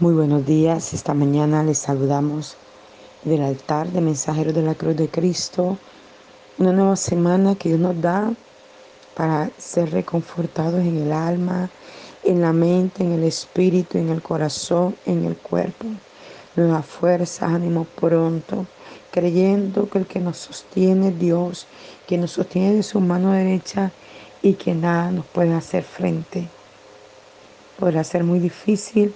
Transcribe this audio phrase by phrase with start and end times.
[0.00, 0.94] Muy buenos días.
[0.94, 2.56] Esta mañana les saludamos
[3.22, 5.76] del altar de mensajeros de la Cruz de Cristo.
[6.56, 8.32] Una nueva semana que Dios nos da
[9.14, 11.68] para ser reconfortados en el alma,
[12.24, 15.84] en la mente, en el espíritu, en el corazón, en el cuerpo.
[16.56, 18.64] Nueva fuerza, ánimo pronto,
[19.10, 21.66] creyendo que el que nos sostiene es Dios,
[22.06, 23.92] que nos sostiene de su mano derecha
[24.40, 26.48] y que nada nos puede hacer frente.
[27.78, 29.14] Podrá ser muy difícil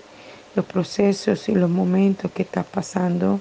[0.54, 3.40] los procesos y los momentos que estás pasando.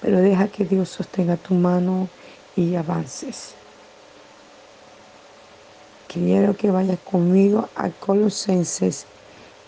[0.00, 2.08] Pero deja que Dios sostenga tu mano
[2.56, 3.54] y avances.
[6.08, 9.06] Quiero que vayas conmigo a Colosenses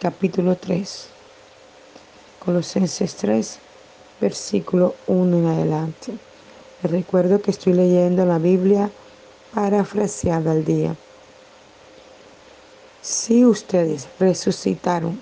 [0.00, 1.08] capítulo 3.
[2.44, 3.58] Colosenses 3,
[4.20, 6.12] versículo 1 en adelante.
[6.82, 8.90] Les recuerdo que estoy leyendo la Biblia
[9.54, 10.94] parafraseada al día.
[13.00, 15.18] Si ustedes resucitaron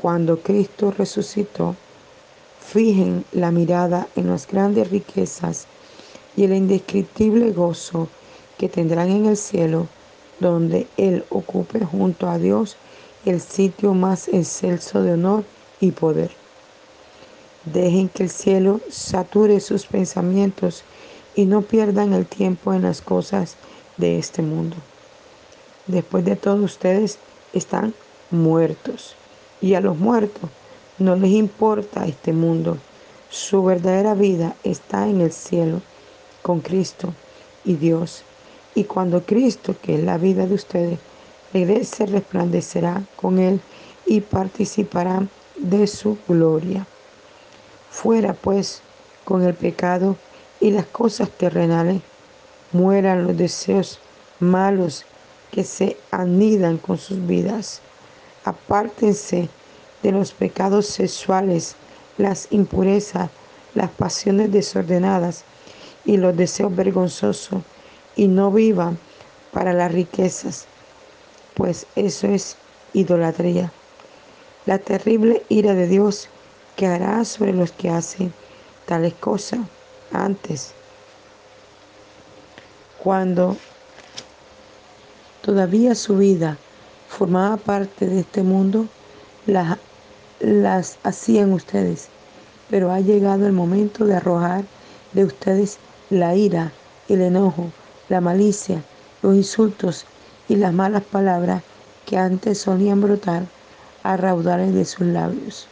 [0.00, 1.74] cuando Cristo resucitó,
[2.60, 5.66] fijen la mirada en las grandes riquezas
[6.36, 8.06] y el indescriptible gozo
[8.58, 9.88] que tendrán en el cielo,
[10.38, 12.76] donde Él ocupe junto a Dios
[13.24, 15.42] el sitio más excelso de honor
[15.80, 16.30] y poder.
[17.64, 20.84] Dejen que el cielo sature sus pensamientos
[21.34, 23.56] y no pierdan el tiempo en las cosas
[23.96, 24.76] de este mundo.
[25.88, 27.18] Después de todo, ustedes
[27.52, 27.94] están
[28.30, 29.17] muertos
[29.60, 30.50] y a los muertos
[30.98, 32.78] no les importa este mundo.
[33.30, 35.80] Su verdadera vida está en el cielo
[36.42, 37.12] con Cristo
[37.64, 38.22] y Dios.
[38.74, 40.98] Y cuando Cristo, que es la vida de ustedes,
[41.52, 43.60] regrese, resplandecerá con Él
[44.06, 46.86] y participarán de su gloria.
[47.90, 48.82] Fuera pues
[49.24, 50.16] con el pecado
[50.60, 52.00] y las cosas terrenales,
[52.72, 53.98] mueran los deseos
[54.40, 55.04] malos
[55.50, 57.80] que se anidan con sus vidas
[58.48, 59.48] apártense
[60.02, 61.76] de los pecados sexuales,
[62.16, 63.30] las impurezas,
[63.74, 65.44] las pasiones desordenadas
[66.04, 67.62] y los deseos vergonzosos,
[68.16, 68.98] y no vivan
[69.52, 70.66] para las riquezas,
[71.54, 72.56] pues eso es
[72.92, 73.72] idolatría.
[74.66, 76.28] La terrible ira de Dios
[76.76, 78.32] que hará sobre los que hacen
[78.86, 79.60] tales cosas
[80.12, 80.72] antes.
[83.02, 83.56] Cuando
[85.42, 86.58] todavía su vida
[87.18, 88.86] formaba parte de este mundo,
[89.44, 89.76] las,
[90.38, 92.06] las hacían ustedes.
[92.70, 94.64] Pero ha llegado el momento de arrojar
[95.14, 95.78] de ustedes
[96.10, 96.70] la ira,
[97.08, 97.72] el enojo,
[98.08, 98.84] la malicia,
[99.20, 100.06] los insultos
[100.48, 101.64] y las malas palabras
[102.06, 103.42] que antes solían brotar
[104.04, 105.66] a raudales de sus labios.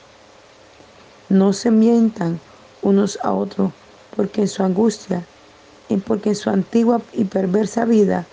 [1.29, 2.41] No se mientan
[2.83, 3.71] unos a otros,
[4.17, 5.25] porque en su angustia,
[6.07, 8.27] porque en su antigua y perversa vida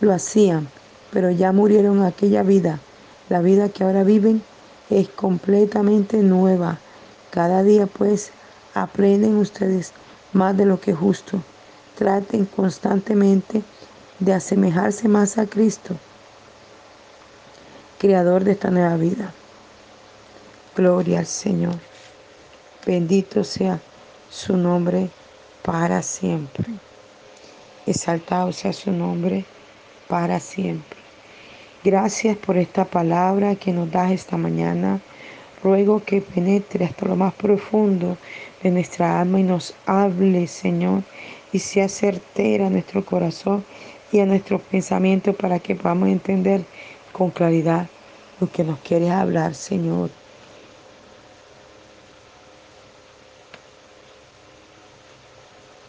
[0.00, 0.68] lo hacían
[1.14, 2.80] pero ya murieron aquella vida.
[3.28, 4.42] La vida que ahora viven
[4.90, 6.78] es completamente nueva.
[7.30, 8.32] Cada día pues
[8.74, 9.92] aprenden ustedes
[10.32, 11.40] más de lo que es justo.
[11.96, 13.62] Traten constantemente
[14.18, 15.94] de asemejarse más a Cristo,
[17.98, 19.32] creador de esta nueva vida.
[20.76, 21.76] Gloria al Señor.
[22.84, 23.78] Bendito sea
[24.30, 25.10] su nombre
[25.62, 26.66] para siempre.
[27.86, 29.44] Exaltado sea su nombre
[30.08, 31.03] para siempre.
[31.84, 35.02] Gracias por esta palabra que nos das esta mañana.
[35.62, 38.16] Ruego que penetre hasta lo más profundo
[38.62, 41.02] de nuestra alma y nos hable, Señor,
[41.52, 43.66] y sea certera a nuestro corazón
[44.10, 46.64] y a nuestros pensamientos para que podamos entender
[47.12, 47.86] con claridad
[48.40, 50.08] lo que nos quieres hablar, Señor.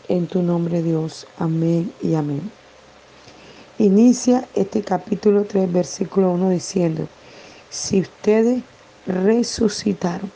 [0.09, 1.25] En tu nombre, Dios.
[1.39, 2.64] Amén y amén.
[3.77, 7.09] Inicia este capítulo 3, versículo 1 diciendo,
[7.69, 8.63] si ustedes
[9.05, 10.31] resucitaron.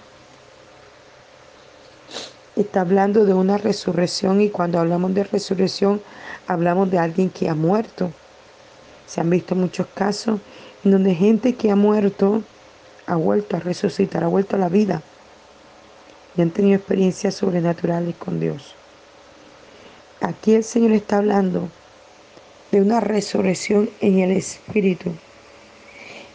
[2.57, 6.01] Está hablando de una resurrección y cuando hablamos de resurrección
[6.47, 8.11] hablamos de alguien que ha muerto.
[9.07, 10.41] Se han visto muchos casos
[10.83, 12.43] en donde gente que ha muerto
[13.07, 15.01] ha vuelto a resucitar, ha vuelto a la vida
[16.35, 18.75] y han tenido experiencias sobrenaturales con Dios.
[20.19, 21.69] Aquí el Señor está hablando
[22.71, 25.11] de una resurrección en el espíritu,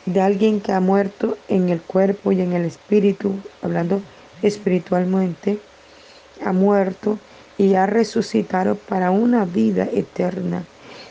[0.07, 4.03] de alguien que ha muerto en el cuerpo y en el espíritu, hablando
[4.43, 5.59] espiritualmente,
[6.45, 7.19] ha muerto
[7.57, 10.65] y ha resucitado para una vida eterna.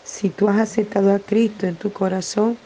[0.04, 2.58] Si tú has aceptado a Cristo en tu corazón,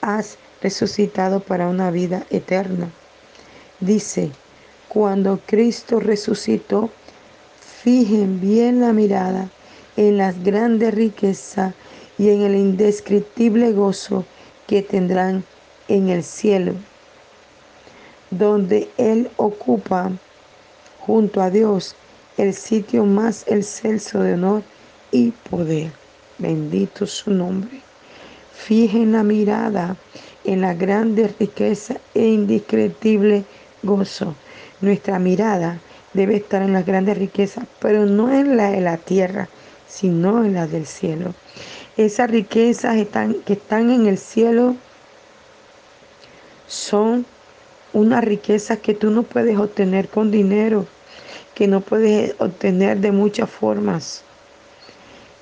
[0.00, 2.88] has resucitado para una vida eterna.
[3.80, 4.30] Dice,
[4.88, 6.90] cuando Cristo resucitó,
[7.82, 9.50] fijen bien la mirada
[9.96, 11.74] en las grandes riquezas
[12.18, 14.24] y en el indescriptible gozo
[14.66, 15.44] que tendrán
[15.88, 16.74] en el cielo,
[18.30, 20.10] donde Él ocupa
[21.00, 21.96] junto a Dios
[22.36, 24.62] el sitio más excelso de honor
[25.10, 25.90] y poder.
[26.38, 27.80] Bendito su nombre.
[28.54, 29.96] Fijen la mirada
[30.44, 33.44] en la grande riqueza e indescriptible
[33.82, 34.34] gozo.
[34.80, 35.80] Nuestra mirada
[36.12, 39.48] debe estar en las grandes riquezas, pero no en la de la tierra,
[39.90, 41.34] sino en la del cielo.
[41.96, 44.76] Esas riquezas están, que están en el cielo
[46.66, 47.26] son
[47.92, 50.86] unas riquezas que tú no puedes obtener con dinero,
[51.54, 54.22] que no puedes obtener de muchas formas.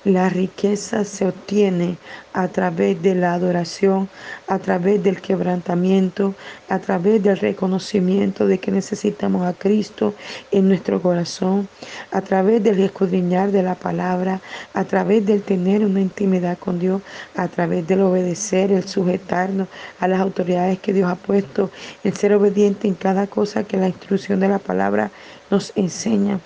[0.05, 1.97] La riqueza se obtiene
[2.31, 4.07] a través de la adoración,
[4.47, 6.35] a través del quebrantamiento,
[6.69, 10.15] a través del reconocimiento de que necesitamos a Cristo
[10.51, 11.67] en nuestro corazón,
[12.11, 14.39] a través del escudriñar de la palabra,
[14.73, 17.01] a través del tener una intimidad con Dios,
[17.35, 19.67] a través del obedecer, el sujetarnos
[19.99, 21.71] a las autoridades que Dios ha puesto,
[22.05, 25.11] el ser obediente en cada cosa que la instrucción de la palabra
[25.51, 26.39] nos enseña.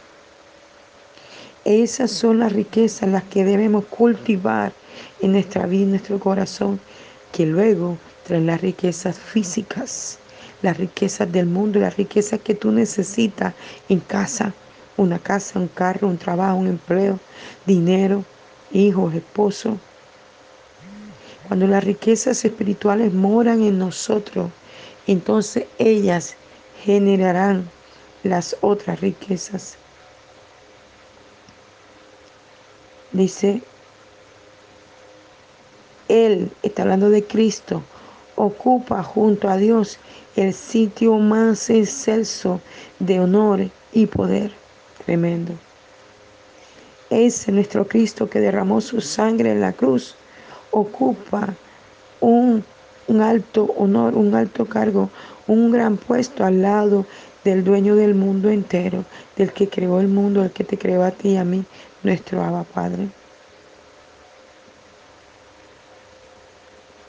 [1.65, 4.73] Esas son las riquezas las que debemos cultivar
[5.21, 6.77] en nuestra vida, en nuestro corazón,
[7.31, 10.19] que luego traen las riquezas físicas,
[10.61, 13.53] las riquezas del mundo, las riquezas que tú necesitas
[13.87, 14.53] en casa,
[14.97, 17.17] una casa, un carro, un trabajo, un empleo,
[17.65, 18.25] dinero,
[18.73, 19.77] hijos, esposo.
[21.47, 24.49] Cuando las riquezas espirituales moran en nosotros,
[25.07, 26.35] entonces ellas
[26.83, 27.69] generarán
[28.23, 29.77] las otras riquezas.
[33.13, 33.61] Dice,
[36.07, 37.83] Él, está hablando de Cristo,
[38.35, 39.99] ocupa junto a Dios
[40.35, 42.59] el sitio más excelso
[42.97, 44.51] de honor y poder.
[45.05, 45.53] Tremendo.
[47.11, 50.15] Es nuestro Cristo que derramó su sangre en la cruz.
[50.71, 51.53] Ocupa
[52.19, 52.63] un,
[53.07, 55.11] un alto honor, un alto cargo,
[55.45, 57.05] un gran puesto al lado
[57.43, 59.03] del dueño del mundo entero,
[59.35, 61.63] del que creó el mundo, del que te creó a ti y a mí,
[62.03, 63.09] nuestro Abba Padre.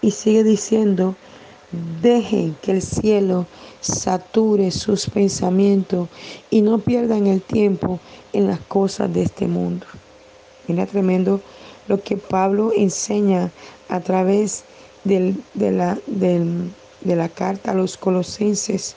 [0.02, 1.14] Y sigue diciendo,
[2.02, 3.46] dejen que el cielo
[3.80, 6.08] sature sus pensamientos
[6.50, 8.00] y no pierdan el tiempo
[8.32, 9.86] en las cosas de este mundo.
[10.68, 11.40] Mira tremendo
[11.88, 13.50] lo que Pablo enseña
[13.88, 14.64] a través
[15.04, 18.96] de, la, de la carta a los colosenses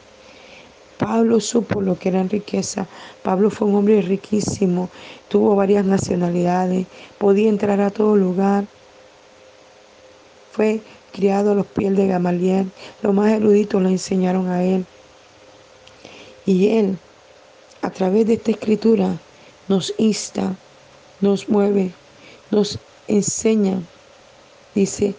[0.98, 2.88] Pablo supo lo que era riqueza.
[3.24, 4.90] Pablo fue un hombre riquísimo,
[5.28, 8.66] tuvo varias nacionalidades, podía entrar a todo lugar.
[10.52, 10.82] Fue
[11.14, 12.72] criado a los pies de Gamaliel.
[13.04, 14.86] Los más eruditos lo enseñaron a él.
[16.46, 16.98] Y él,
[17.82, 19.18] a través de esta escritura,
[19.68, 20.56] nos insta,
[21.22, 21.92] nos mueve,
[22.50, 23.82] nos enseña.
[24.74, 25.14] Dice,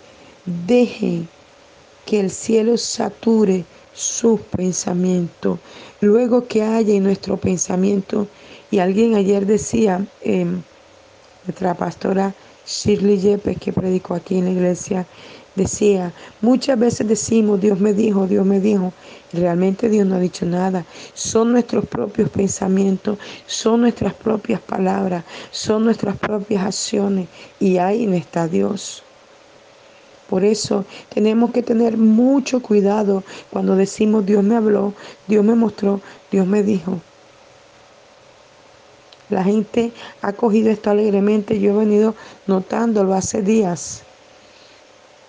[0.66, 1.22] deje
[2.06, 3.64] que el cielo sature
[3.99, 5.59] sus pensamientos.
[6.00, 8.29] Luego que haya en nuestro pensamiento,
[8.71, 10.62] y alguien ayer decía, em,
[11.45, 12.33] nuestra pastora
[12.65, 15.05] Shirley Yepes, que predicó aquí en la iglesia,
[15.56, 18.93] decía, muchas veces decimos, Dios me dijo, Dios me dijo,
[19.33, 20.85] y realmente Dios no ha dicho nada.
[21.15, 27.27] Son nuestros propios pensamientos, son nuestras propias palabras, son nuestras propias acciones,
[27.59, 29.03] y ahí está Dios.
[30.28, 34.92] Por eso tenemos que tener mucho cuidado cuando decimos Dios me habló,
[35.26, 37.00] Dios me mostró, Dios me dijo.
[39.30, 42.14] La gente ha cogido esto alegremente, yo he venido
[42.47, 44.02] notándolo hace días,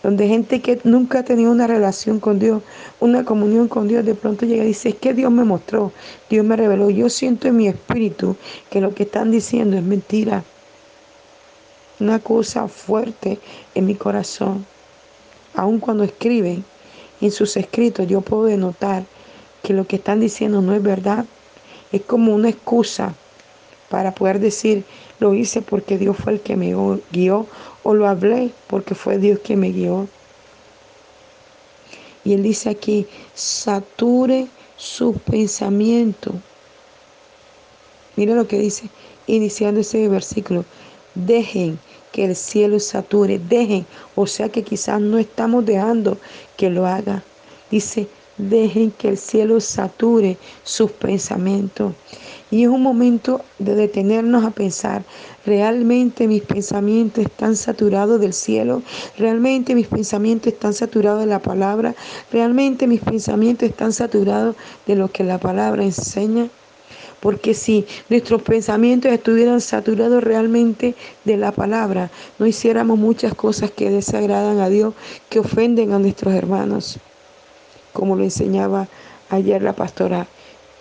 [0.03, 2.61] donde gente que nunca ha tenido una relación con Dios,
[2.99, 5.93] una comunión con Dios, de pronto llega y dice, es que Dios me mostró,
[6.29, 8.35] Dios me reveló, yo siento en mi espíritu
[8.69, 10.43] que lo que están diciendo es mentira.
[12.01, 13.39] Una cosa fuerte
[13.75, 14.65] en mi corazón
[15.59, 16.63] aun cuando escriben
[17.19, 19.03] en sus escritos, yo puedo denotar
[19.61, 21.25] que lo que están diciendo no es verdad.
[21.91, 23.13] Es como una excusa
[23.89, 24.85] para poder decir,
[25.19, 26.73] lo hice porque Dios fue el que me
[27.11, 27.45] guió,
[27.83, 30.07] o lo hablé porque fue Dios que me guió.
[32.23, 34.47] Y él dice aquí, sature
[34.77, 36.35] su pensamiento.
[38.15, 38.89] Mira lo que dice,
[39.27, 40.63] iniciando ese versículo,
[41.15, 41.79] dejen
[42.11, 43.85] que el cielo sature, dejen,
[44.15, 46.17] o sea que quizás no estamos dejando
[46.57, 47.23] que lo haga.
[47.69, 51.93] Dice, dejen que el cielo sature sus pensamientos.
[52.51, 55.03] Y es un momento de detenernos a pensar,
[55.45, 58.81] ¿realmente mis pensamientos están saturados del cielo?
[59.17, 61.93] ¿Realmente mis pensamientos están saturados de la palabra?
[62.31, 64.55] ¿Realmente mis pensamientos están saturados
[64.87, 66.49] de lo que la palabra enseña?
[67.19, 70.95] Porque si nuestros pensamientos estuvieran saturados realmente
[71.25, 74.93] de la palabra, no hiciéramos muchas cosas que desagradan a Dios,
[75.29, 76.97] que ofenden a nuestros hermanos,
[77.91, 78.87] como lo enseñaba
[79.29, 80.27] ayer la pastora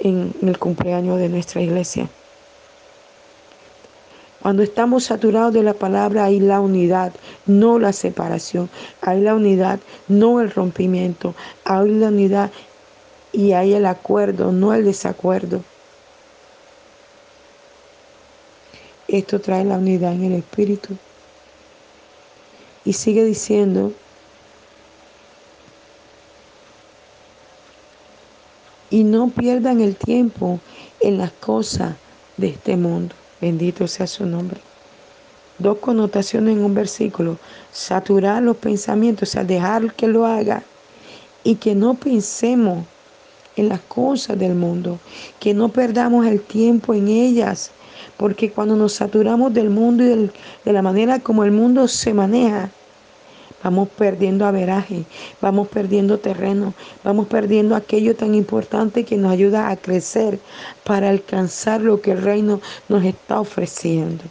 [0.00, 2.08] en el cumpleaños de nuestra iglesia.
[4.40, 7.12] Cuando estamos saturados de la palabra hay la unidad,
[7.46, 8.70] no la separación.
[9.00, 11.34] Hay la unidad, no el rompimiento.
[11.64, 12.50] Hay la unidad
[13.32, 15.62] y hay el acuerdo, no el desacuerdo.
[19.08, 20.96] Esto trae la unidad en el espíritu.
[22.84, 23.92] Y sigue diciendo,
[28.90, 30.60] y no pierdan el tiempo
[31.00, 31.94] en las cosas
[32.36, 33.14] de este mundo.
[33.40, 34.60] Bendito sea su nombre.
[35.58, 37.38] Dos connotaciones en un versículo.
[37.72, 40.62] Saturar los pensamientos, o sea, dejar que lo haga
[41.44, 42.84] y que no pensemos
[43.56, 44.98] en las cosas del mundo,
[45.40, 47.72] que no perdamos el tiempo en ellas,
[48.18, 50.30] porque cuando nos saturamos del mundo y
[50.64, 52.68] de la manera como el mundo se maneja,
[53.62, 55.04] vamos perdiendo averaje,
[55.40, 60.40] vamos perdiendo terreno, vamos perdiendo aquello tan importante que nos ayuda a crecer
[60.84, 64.24] para alcanzar lo que el reino nos está ofreciendo.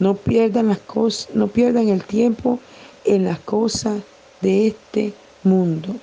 [0.00, 2.58] No pierdan las cosas, no pierdan el tiempo
[3.04, 4.00] en las cosas
[4.40, 5.12] de este
[5.42, 5.94] mundo.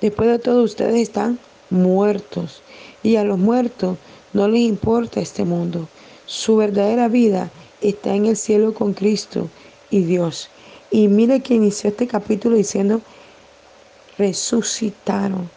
[0.00, 1.38] Después de todo, ustedes están
[1.70, 2.62] muertos.
[3.02, 3.96] Y a los muertos
[4.32, 5.88] no les importa este mundo.
[6.26, 9.48] Su verdadera vida está en el cielo con Cristo
[9.90, 10.48] y Dios.
[10.90, 13.00] Y mire que inició este capítulo diciendo,
[14.18, 15.50] resucitaron.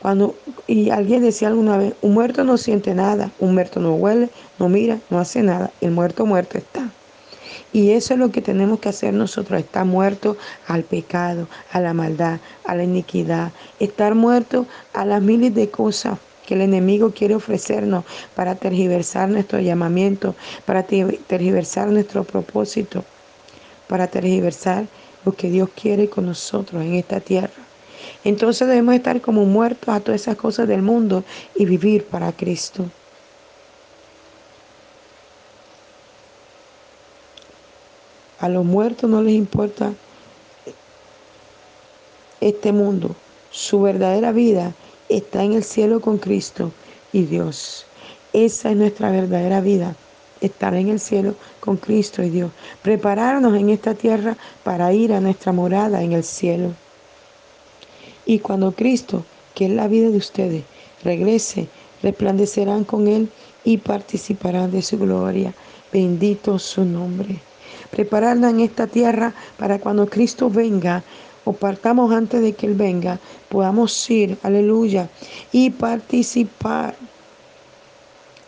[0.00, 0.34] Cuando,
[0.66, 4.68] y alguien decía alguna vez, un muerto no siente nada, un muerto no huele, no
[4.68, 6.88] mira, no hace nada, el muerto muerto está.
[7.72, 11.92] Y eso es lo que tenemos que hacer nosotros, estar muertos al pecado, a la
[11.92, 17.34] maldad, a la iniquidad, estar muertos a las miles de cosas que el enemigo quiere
[17.34, 20.34] ofrecernos para tergiversar nuestro llamamiento,
[20.64, 23.04] para tergiversar nuestro propósito,
[23.86, 24.86] para tergiversar
[25.26, 27.50] lo que Dios quiere con nosotros en esta tierra.
[28.24, 31.22] Entonces debemos estar como muertos a todas esas cosas del mundo
[31.54, 32.86] y vivir para Cristo.
[38.40, 39.92] A los muertos no les importa
[42.40, 43.16] este mundo.
[43.50, 44.74] Su verdadera vida
[45.08, 46.70] está en el cielo con Cristo
[47.12, 47.84] y Dios.
[48.32, 49.96] Esa es nuestra verdadera vida,
[50.40, 52.52] estar en el cielo con Cristo y Dios.
[52.82, 56.74] Prepararnos en esta tierra para ir a nuestra morada en el cielo.
[58.24, 59.24] Y cuando Cristo,
[59.56, 60.62] que es la vida de ustedes,
[61.02, 61.66] regrese,
[62.04, 63.30] resplandecerán con Él
[63.64, 65.52] y participarán de su gloria.
[65.90, 67.47] Bendito su nombre
[67.90, 71.02] prepararla en esta tierra para cuando Cristo venga
[71.44, 73.18] o partamos antes de que Él venga,
[73.48, 75.08] podamos ir, aleluya,
[75.50, 76.94] y participar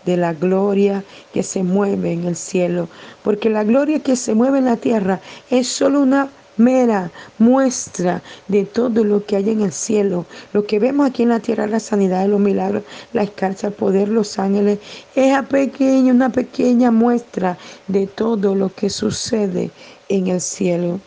[0.05, 2.89] de la gloria que se mueve en el cielo.
[3.23, 5.21] Porque la gloria que se mueve en la tierra
[5.51, 6.29] es solo una
[6.61, 10.27] mera muestra de todo lo que hay en el cielo.
[10.53, 14.09] Lo que vemos aquí en la tierra, la sanidad, los milagros, la escarcha, el poder,
[14.09, 14.79] los ángeles,
[15.15, 19.71] es pequeña, una pequeña muestra de todo lo que sucede
[20.09, 21.01] en el cielo.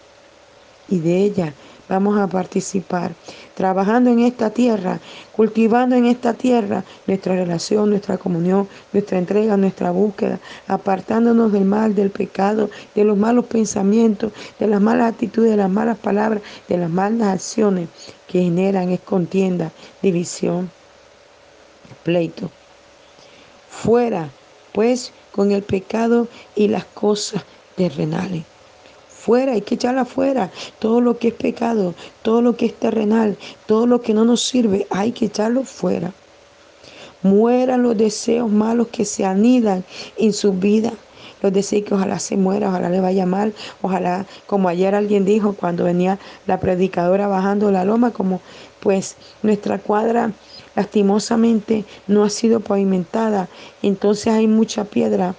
[0.89, 1.53] Y de ella
[1.87, 3.13] vamos a participar,
[3.55, 4.99] trabajando en esta tierra,
[5.31, 11.95] cultivando en esta tierra nuestra relación, nuestra comunión, nuestra entrega, nuestra búsqueda, apartándonos del mal,
[11.95, 16.77] del pecado, de los malos pensamientos, de las malas actitudes, de las malas palabras, de
[16.77, 17.89] las malas acciones
[18.27, 20.71] que generan es contienda, división,
[22.03, 22.49] pleito.
[23.69, 24.29] Fuera,
[24.71, 27.43] pues, con el pecado y las cosas
[27.75, 28.43] terrenales
[29.23, 30.51] fuera, hay que echarla fuera.
[30.79, 33.37] Todo lo que es pecado, todo lo que es terrenal,
[33.67, 36.11] todo lo que no nos sirve, hay que echarlo fuera.
[37.21, 39.85] Mueran los deseos malos que se anidan
[40.17, 40.91] en su vida.
[41.41, 45.53] Los deseos que ojalá se muera, ojalá le vaya mal, ojalá, como ayer alguien dijo
[45.53, 48.41] cuando venía la predicadora bajando la loma, como
[48.81, 50.31] pues nuestra cuadra
[50.75, 53.47] lastimosamente no ha sido pavimentada,
[53.81, 55.35] entonces hay mucha piedra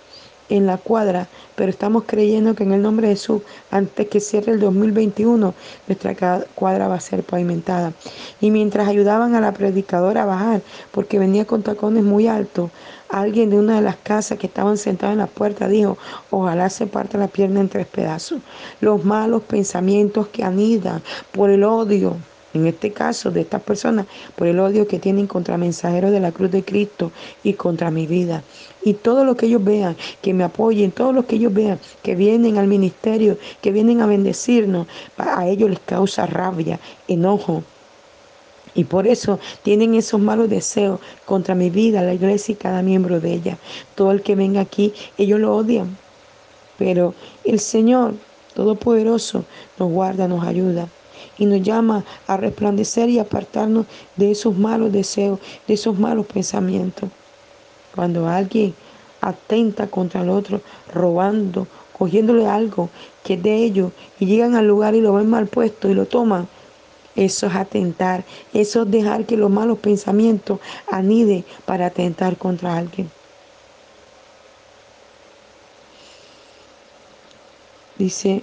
[0.48, 4.52] en la cuadra, pero estamos creyendo que en el nombre de Jesús, antes que cierre
[4.52, 5.54] el 2021,
[5.86, 7.92] nuestra cuadra va a ser pavimentada.
[8.40, 12.70] Y mientras ayudaban a la predicadora a bajar, porque venía con tacones muy altos,
[13.08, 15.96] alguien de una de las casas que estaban sentados en la puerta dijo,
[16.30, 18.40] ojalá se parte la pierna en tres pedazos.
[18.80, 22.16] Los malos pensamientos que anidan por el odio,
[22.54, 24.06] en este caso de estas personas,
[24.36, 27.10] por el odio que tienen contra mensajeros de la cruz de Cristo
[27.42, 28.44] y contra mi vida.
[28.84, 32.14] Y todo lo que ellos vean, que me apoyen, todo lo que ellos vean, que
[32.14, 34.86] vienen al ministerio, que vienen a bendecirnos,
[35.18, 37.64] a ellos les causa rabia, enojo.
[38.76, 43.20] Y por eso tienen esos malos deseos contra mi vida, la iglesia y cada miembro
[43.20, 43.58] de ella.
[43.96, 45.96] Todo el que venga aquí, ellos lo odian.
[46.78, 48.14] Pero el Señor
[48.54, 49.44] Todopoderoso
[49.78, 50.88] nos guarda, nos ayuda
[51.38, 53.86] y nos llama a resplandecer y apartarnos
[54.16, 57.10] de esos malos deseos, de esos malos pensamientos.
[57.94, 58.74] Cuando alguien
[59.20, 60.60] atenta contra el otro,
[60.92, 62.90] robando, cogiéndole algo
[63.22, 66.06] que es de ellos, y llegan al lugar y lo ven mal puesto y lo
[66.06, 66.48] toman,
[67.16, 73.10] eso es atentar, eso es dejar que los malos pensamientos aniden para atentar contra alguien.
[77.96, 78.42] Dice,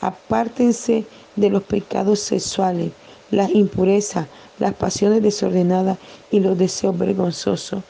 [0.00, 1.06] apártense
[1.40, 2.92] de los pecados sexuales,
[3.30, 4.26] las impurezas,
[4.58, 5.98] las pasiones desordenadas
[6.30, 7.82] y los deseos vergonzosos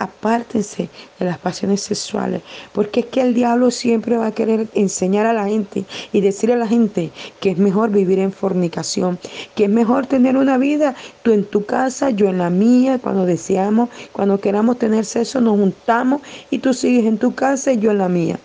[0.00, 0.88] apártense
[1.18, 2.40] de las pasiones sexuales,
[2.72, 6.54] porque es que el diablo siempre va a querer enseñar a la gente y decirle
[6.54, 9.18] a la gente que es mejor vivir en fornicación,
[9.54, 13.26] que es mejor tener una vida, tú en tu casa, yo en la mía, cuando
[13.26, 17.90] deseamos, cuando queramos tener sexo, nos juntamos y tú sigues en tu casa y yo
[17.90, 18.38] en la mía.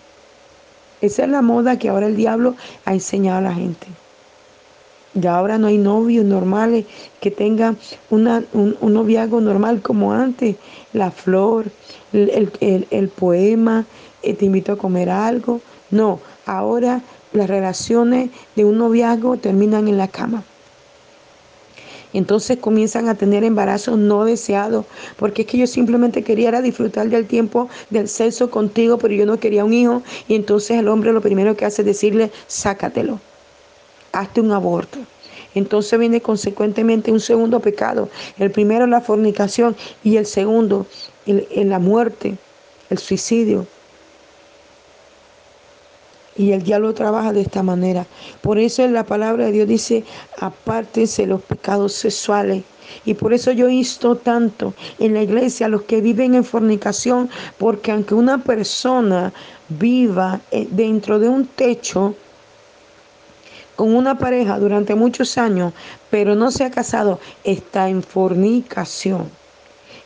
[1.00, 3.86] Esa es la moda que ahora el diablo ha enseñado a la gente.
[5.16, 6.84] Ya ahora no hay novios normales
[7.22, 7.78] que tengan
[8.10, 10.56] una, un, noviazgo normal como antes.
[10.92, 11.70] La flor,
[12.12, 13.86] el, poema,
[14.22, 15.62] eh, te invito a comer algo.
[15.90, 17.00] No, ahora
[17.32, 20.44] las relaciones de un noviazgo terminan en la cama.
[22.12, 24.84] Entonces comienzan a tener embarazos no deseados,
[25.16, 29.40] porque es que yo simplemente quería disfrutar del tiempo del sexo contigo, pero yo no
[29.40, 30.02] quería un hijo.
[30.28, 33.18] Y entonces el hombre lo primero que hace es decirle, sácatelo
[34.20, 34.98] hazte un aborto.
[35.54, 38.10] Entonces viene consecuentemente un segundo pecado.
[38.38, 40.86] El primero la fornicación y el segundo
[41.26, 42.36] en la muerte,
[42.90, 43.66] el suicidio.
[46.36, 48.06] Y el diablo trabaja de esta manera.
[48.42, 50.04] Por eso la palabra de Dios dice,
[50.38, 52.62] apártense los pecados sexuales.
[53.06, 57.30] Y por eso yo insto tanto en la iglesia a los que viven en fornicación,
[57.56, 59.32] porque aunque una persona
[59.70, 62.14] viva eh, dentro de un techo,
[63.76, 65.72] con una pareja durante muchos años,
[66.10, 69.30] pero no se ha casado, está en fornicación.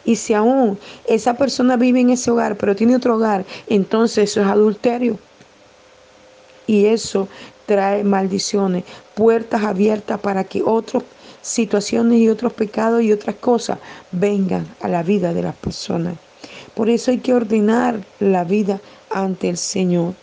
[0.04, 4.40] Y si aún esa persona vive en ese hogar, pero tiene otro hogar, entonces eso
[4.40, 5.18] es adulterio.
[6.66, 7.28] Y eso
[7.66, 11.04] trae maldiciones, puertas abiertas para que otras
[11.42, 13.78] situaciones y otros pecados y otras cosas
[14.10, 16.14] vengan a la vida de las personas.
[16.74, 18.80] Por eso hay que ordenar la vida
[19.10, 20.14] ante el Señor.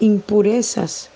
[0.00, 1.10] Impurezas.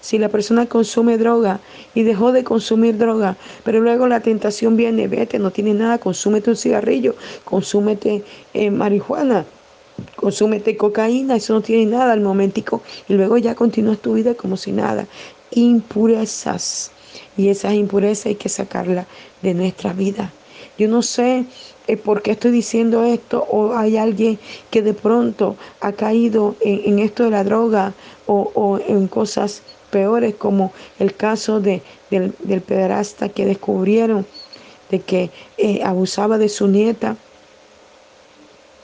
[0.00, 1.60] Si la persona consume droga
[1.94, 6.48] y dejó de consumir droga, pero luego la tentación viene, vete, no tiene nada, consúmete
[6.48, 7.14] un cigarrillo,
[7.44, 9.44] consúmete eh, marihuana,
[10.16, 14.56] consúmete cocaína, eso no tiene nada al momentico, y luego ya continúas tu vida como
[14.56, 15.06] si nada.
[15.50, 16.92] Impurezas.
[17.36, 19.06] Y esas impurezas hay que sacarlas
[19.42, 20.32] de nuestra vida.
[20.80, 21.44] Yo no sé
[21.88, 24.38] eh, por qué estoy diciendo esto o hay alguien
[24.70, 27.92] que de pronto ha caído en, esto de la droga
[28.26, 34.24] o, en cosas peores como el caso de, del, del pederasta que descubrieron
[34.90, 37.18] de que eh, abusaba de su nieta.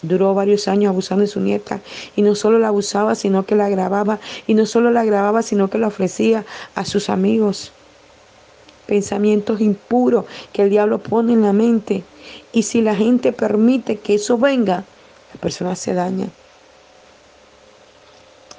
[0.03, 1.81] Duró varios años abusando de su nieta
[2.15, 5.71] y no solo la abusaba, sino que la grababa y no solo la grababa, sino
[5.71, 7.73] que la ofrecía a sus amigos
[8.87, 12.05] pensamientos impuros que el diablo pone en la mente.
[12.53, 14.85] Y si la gente permite que eso venga,
[15.35, 16.29] la persona se daña.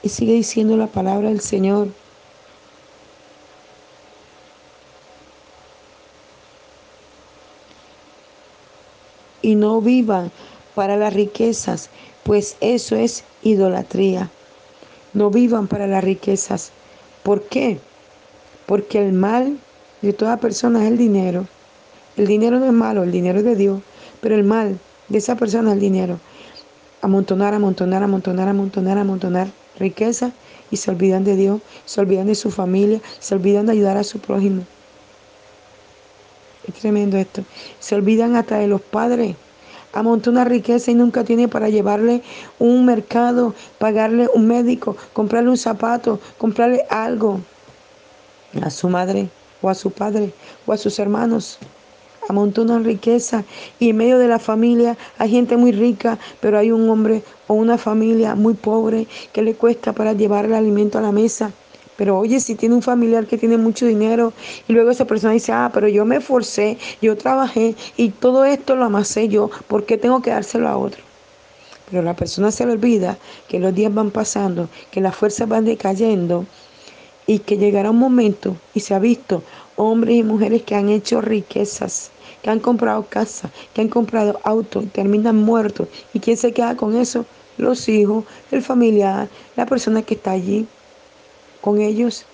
[0.04, 1.88] Y sigue diciendo la palabra del Señor.
[9.42, 10.32] Y no vivan
[10.76, 11.90] para las riquezas,
[12.24, 14.30] pues eso es idolatría.
[15.14, 16.72] No vivan para las riquezas.
[17.24, 17.80] ¿Por qué?
[18.66, 19.58] Porque el mal
[20.02, 21.48] de toda persona es el dinero.
[22.16, 23.82] El dinero no es malo, el dinero es de Dios,
[24.22, 26.20] pero el mal de esa persona es el dinero.
[27.02, 29.48] Amontonar, amontonar, amontonar, amontonar, amontonar
[29.80, 30.32] riqueza
[30.72, 34.04] y se olvidan de Dios, se olvidan de su familia, se olvidan de ayudar a
[34.04, 34.64] su prójimo.
[36.68, 37.44] Es tremendo esto.
[37.80, 39.36] Se olvidan hasta de los padres.
[39.94, 42.22] Amontona riqueza y nunca tiene para llevarle
[42.60, 47.40] un mercado, pagarle un médico, comprarle un zapato, comprarle algo
[48.62, 49.30] a su madre
[49.62, 50.32] o a su padre
[50.66, 51.58] o a sus hermanos.
[52.30, 53.46] Amontona riqueza
[53.80, 57.54] y en medio de la familia hay gente muy rica, pero hay un hombre o
[57.54, 61.52] una familia muy pobre que le cuesta para llevar el alimento a la mesa.
[61.96, 64.34] Pero oye, si tiene un familiar que tiene mucho dinero
[64.68, 68.76] y luego esa persona dice, ah, pero yo me esforcé, yo trabajé y todo esto
[68.76, 71.02] lo amasé yo, ¿por qué tengo que dárselo a otro?
[71.90, 73.18] Pero la persona se le olvida
[73.48, 76.46] que los días van pasando, que las fuerzas van decayendo
[77.28, 79.44] y que llegará un momento, y se ha visto,
[79.76, 82.10] hombres y mujeres que han hecho riquezas,
[82.42, 85.88] que han comprado casa, que han comprado auto y terminan muertos.
[86.14, 87.26] ¿Y quién se queda con eso?
[87.58, 90.68] los hijos, el familiar, la persona que está allí
[91.62, 92.26] con ellos.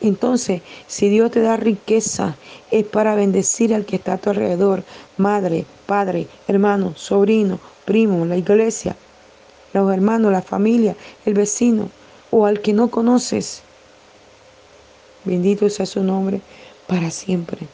[0.00, 2.34] Entonces, si Dios te da riqueza,
[2.70, 4.82] es para bendecir al que está a tu alrededor,
[5.16, 8.96] madre, padre, hermano, sobrino, primo, la iglesia,
[9.72, 11.88] los hermanos, la familia, el vecino
[12.32, 13.62] o al que no conoces.
[15.24, 16.40] Bendito sea su nombre
[16.88, 17.68] para siempre.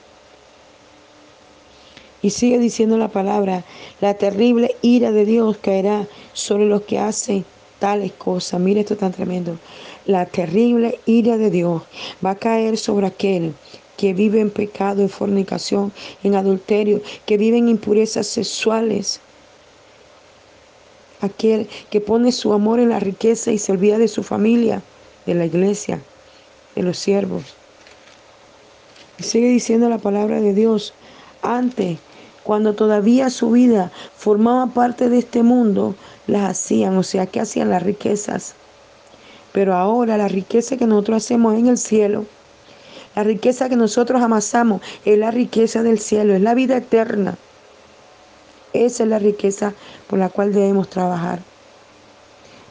[2.20, 3.64] Y sigue diciendo la palabra,
[4.00, 7.44] la terrible ira de Dios caerá sobre los que hacen
[7.78, 8.60] tales cosas.
[8.60, 9.56] Mire esto tan tremendo.
[10.04, 11.82] La terrible ira de Dios
[12.24, 13.54] va a caer sobre aquel
[13.96, 15.92] que vive en pecado, en fornicación,
[16.24, 19.20] en adulterio, que vive en impurezas sexuales.
[21.20, 24.82] Aquel que pone su amor en la riqueza y se olvida de su familia,
[25.26, 26.00] de la iglesia,
[26.74, 27.42] de los siervos.
[29.18, 30.94] Y sigue diciendo la palabra de Dios.
[31.42, 31.98] Antes
[32.48, 35.94] cuando todavía su vida formaba parte de este mundo,
[36.26, 38.54] las hacían, o sea, que hacían las riquezas.
[39.52, 42.24] Pero ahora la riqueza que nosotros hacemos en el cielo,
[43.14, 47.36] la riqueza que nosotros amasamos es la riqueza del cielo, es la vida eterna.
[48.72, 49.72] Esa es la riqueza
[50.08, 51.40] por la cual debemos trabajar.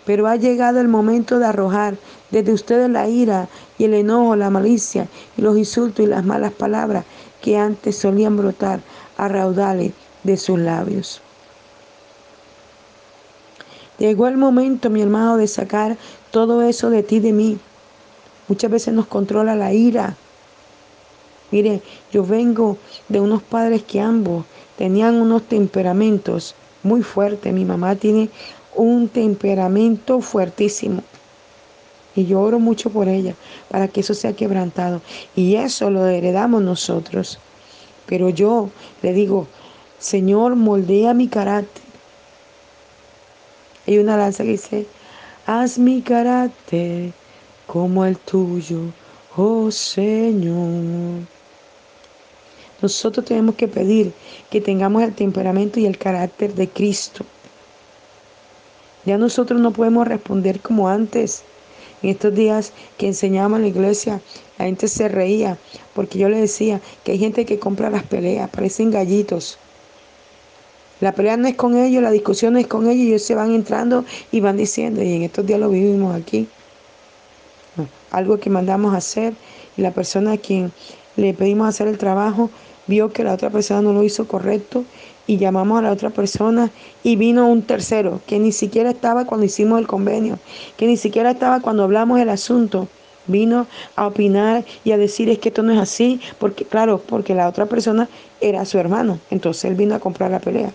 [0.05, 1.97] Pero ha llegado el momento de arrojar
[2.31, 5.07] desde ustedes la ira y el enojo, la malicia
[5.37, 7.05] y los insultos y las malas palabras
[7.41, 8.79] que antes solían brotar
[9.17, 9.91] a raudales
[10.23, 11.21] de sus labios.
[13.97, 15.97] Llegó el momento, mi hermano, de sacar
[16.31, 17.57] todo eso de ti, de mí.
[18.47, 20.15] Muchas veces nos controla la ira.
[21.51, 21.81] Mire,
[22.11, 22.77] yo vengo
[23.09, 24.45] de unos padres que ambos
[24.77, 27.53] tenían unos temperamentos muy fuertes.
[27.53, 28.29] Mi mamá tiene
[28.75, 31.03] un temperamento fuertísimo.
[32.15, 33.35] Y yo oro mucho por ella,
[33.69, 35.01] para que eso sea quebrantado.
[35.35, 37.39] Y eso lo heredamos nosotros.
[38.07, 38.69] Pero yo
[39.03, 39.47] le digo,
[39.99, 41.83] Señor, moldea mi carácter.
[43.85, 44.87] Hay una lanza que dice,
[45.45, 47.11] haz mi carácter
[47.67, 48.79] como el tuyo,
[49.35, 51.36] oh Señor.
[52.81, 54.13] Nosotros tenemos que pedir
[54.49, 57.25] que tengamos el temperamento y el carácter de Cristo.
[59.05, 61.43] Ya nosotros no podemos responder como antes.
[62.03, 64.21] En estos días que enseñamos en la iglesia,
[64.59, 65.57] la gente se reía
[65.95, 69.57] porque yo le decía que hay gente que compra las peleas, parecen gallitos.
[70.99, 73.53] La pelea no es con ellos, la discusión no es con ellos, ellos se van
[73.53, 76.47] entrando y van diciendo, y en estos días lo vivimos aquí.
[78.11, 79.33] Algo que mandamos hacer
[79.75, 80.71] y la persona a quien
[81.15, 82.49] le pedimos hacer el trabajo
[82.87, 84.83] vio que la otra persona no lo hizo correcto
[85.27, 86.71] y llamamos a la otra persona
[87.03, 90.39] y vino un tercero que ni siquiera estaba cuando hicimos el convenio,
[90.77, 92.87] que ni siquiera estaba cuando hablamos el asunto.
[93.29, 97.35] Vino a opinar y a decir es que esto no es así, porque claro, porque
[97.35, 98.07] la otra persona
[98.39, 100.71] era su hermano, entonces él vino a comprar la pelea.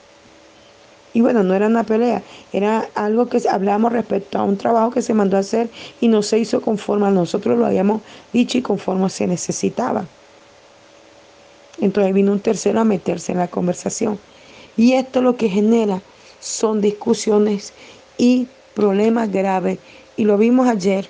[1.14, 2.22] Y bueno, no era una pelea,
[2.52, 5.70] era algo que hablamos respecto a un trabajo que se mandó a hacer
[6.02, 8.02] y no se hizo conforme a nosotros lo habíamos
[8.34, 10.04] dicho y conforme se necesitaba.
[11.80, 14.18] Entonces vino un tercero a meterse en la conversación.
[14.76, 16.00] Y esto lo que genera
[16.40, 17.72] son discusiones
[18.18, 19.78] y problemas graves.
[20.16, 21.08] Y lo vimos ayer.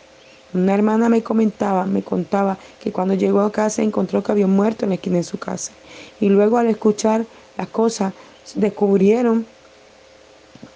[0.55, 4.85] Una hermana me comentaba, me contaba que cuando llegó a casa encontró que había muerto
[4.85, 5.73] en la esquina de su casa.
[6.21, 7.25] Y luego al escuchar
[7.57, 8.13] las cosas,
[8.55, 9.47] descubrieron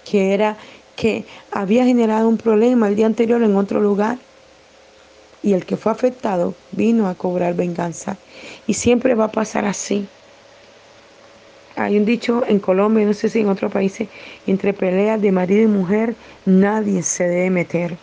[0.09, 0.57] que era
[0.95, 4.17] que había generado un problema el día anterior en otro lugar.
[5.43, 8.17] Y el que fue afectado vino a cobrar venganza.
[8.65, 10.07] Y siempre va a pasar así.
[11.75, 14.07] Hay un dicho en Colombia, no sé si en otros países,
[14.47, 17.97] entre peleas de marido y mujer nadie se debe meter.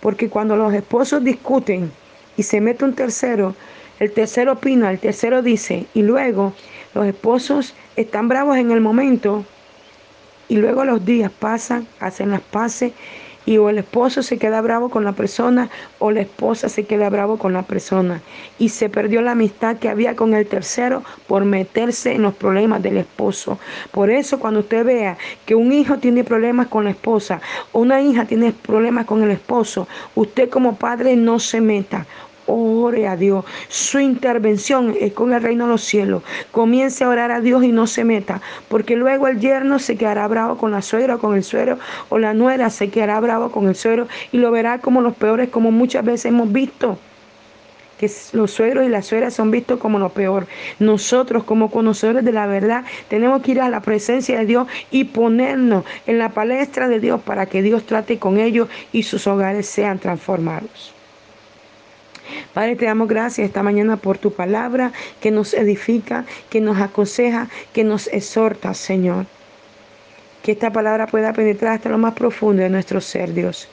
[0.00, 1.92] Porque cuando los esposos discuten
[2.38, 3.54] y se mete un tercero,
[3.98, 6.54] el tercero opina, el tercero dice, y luego
[6.94, 9.44] los esposos están bravos en el momento,
[10.48, 12.92] y luego los días pasan, hacen las paces
[13.46, 17.08] y o el esposo se queda bravo con la persona o la esposa se queda
[17.08, 18.20] bravo con la persona
[18.58, 22.82] y se perdió la amistad que había con el tercero por meterse en los problemas
[22.82, 23.58] del esposo.
[23.90, 27.40] Por eso cuando usted vea que un hijo tiene problemas con la esposa
[27.72, 32.06] o una hija tiene problemas con el esposo, usted como padre no se meta
[32.50, 33.44] ore a Dios.
[33.68, 36.22] Su intervención es con el reino de los cielos.
[36.50, 40.26] Comience a orar a Dios y no se meta, porque luego el yerno se quedará
[40.28, 43.68] bravo con la suegra o con el suero, o la nuera se quedará bravo con
[43.68, 46.98] el suero y lo verá como los peores, como muchas veces hemos visto
[48.00, 50.46] que los suegros y las suegras son vistos como lo peor.
[50.78, 55.04] Nosotros como conocedores de la verdad tenemos que ir a la presencia de Dios y
[55.04, 59.66] ponernos en la palestra de Dios para que Dios trate con ellos y sus hogares
[59.66, 60.94] sean transformados.
[62.54, 67.48] Padre, te damos gracias esta mañana por tu palabra que nos edifica, que nos aconseja,
[67.72, 69.26] que nos exhorta, Señor.
[70.42, 73.68] Que esta palabra pueda penetrar hasta lo más profundo de nuestro ser, Dios.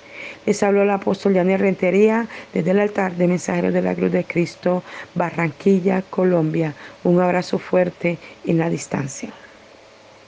[0.46, 4.24] Les habló el apóstol Daniel Rentería desde el altar de Mensajeros de la Cruz de
[4.24, 4.84] Cristo,
[5.16, 6.74] Barranquilla, Colombia.
[7.04, 9.30] Un abrazo fuerte en la distancia.